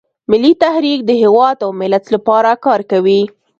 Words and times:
ملي 0.31 0.51
تحریک 0.63 0.99
د 1.05 1.11
هیواد 1.21 1.57
او 1.65 1.69
ملت 1.81 2.05
لپاره 2.15 2.49
کار 2.65 2.81
کوي 2.91 3.21